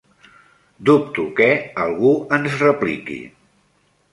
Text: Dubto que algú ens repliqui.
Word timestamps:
Dubto 0.89 1.25
que 1.41 1.49
algú 1.83 2.15
ens 2.39 2.59
repliqui. 2.65 3.19